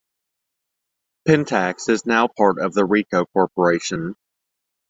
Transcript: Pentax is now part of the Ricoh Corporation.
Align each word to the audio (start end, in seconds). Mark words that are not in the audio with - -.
Pentax 1.27 1.87
is 1.87 2.07
now 2.07 2.27
part 2.27 2.57
of 2.57 2.73
the 2.73 2.81
Ricoh 2.87 3.27
Corporation. 3.33 4.15